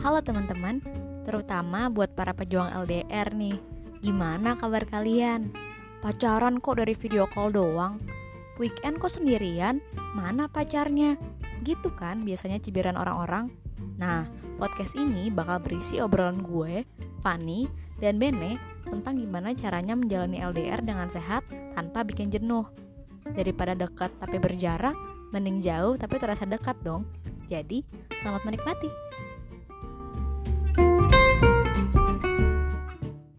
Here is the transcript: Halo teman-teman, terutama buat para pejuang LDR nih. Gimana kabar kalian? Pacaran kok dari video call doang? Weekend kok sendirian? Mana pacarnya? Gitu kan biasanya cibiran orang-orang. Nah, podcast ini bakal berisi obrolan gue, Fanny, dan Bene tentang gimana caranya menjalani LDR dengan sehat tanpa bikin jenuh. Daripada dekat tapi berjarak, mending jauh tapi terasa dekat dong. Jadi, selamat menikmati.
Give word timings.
Halo 0.00 0.24
teman-teman, 0.24 0.80
terutama 1.28 1.92
buat 1.92 2.16
para 2.16 2.32
pejuang 2.32 2.72
LDR 2.72 3.36
nih. 3.36 3.60
Gimana 4.00 4.56
kabar 4.56 4.88
kalian? 4.88 5.52
Pacaran 6.00 6.56
kok 6.56 6.80
dari 6.80 6.96
video 6.96 7.28
call 7.28 7.52
doang? 7.52 8.00
Weekend 8.56 8.96
kok 8.96 9.12
sendirian? 9.12 9.84
Mana 10.16 10.48
pacarnya? 10.48 11.20
Gitu 11.60 11.92
kan 12.00 12.24
biasanya 12.24 12.56
cibiran 12.64 12.96
orang-orang. 12.96 13.52
Nah, 14.00 14.24
podcast 14.56 14.96
ini 14.96 15.28
bakal 15.28 15.60
berisi 15.60 16.00
obrolan 16.00 16.40
gue, 16.40 16.88
Fanny, 17.20 17.68
dan 18.00 18.16
Bene 18.16 18.56
tentang 18.88 19.20
gimana 19.20 19.52
caranya 19.52 19.92
menjalani 19.92 20.40
LDR 20.40 20.80
dengan 20.80 21.12
sehat 21.12 21.44
tanpa 21.76 22.08
bikin 22.08 22.32
jenuh. 22.32 22.64
Daripada 23.36 23.76
dekat 23.76 24.16
tapi 24.16 24.40
berjarak, 24.40 24.96
mending 25.28 25.60
jauh 25.60 25.92
tapi 26.00 26.16
terasa 26.16 26.48
dekat 26.48 26.80
dong. 26.80 27.04
Jadi, 27.52 27.84
selamat 28.24 28.48
menikmati. 28.48 28.88